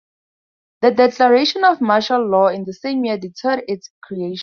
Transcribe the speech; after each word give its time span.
The 0.81 0.89
declaration 0.93 1.63
of 1.63 1.79
martial 1.79 2.27
law 2.27 2.47
in 2.47 2.63
the 2.65 2.73
same 2.73 3.05
year 3.05 3.19
deterred 3.19 3.65
its 3.67 3.91
creation. 4.01 4.39